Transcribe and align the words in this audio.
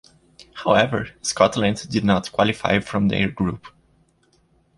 However, 0.55 1.09
Scotland 1.21 1.87
did 1.91 2.03
not 2.03 2.31
qualify 2.31 2.79
from 2.79 3.07
their 3.07 3.29
group. 3.29 3.67